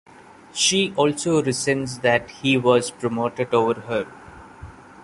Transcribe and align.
She 0.51 0.95
also 0.95 1.43
resents 1.43 1.99
that 1.99 2.27
he 2.31 2.57
was 2.57 2.89
promoted 2.89 3.53
over 3.53 3.81
her. 3.81 4.11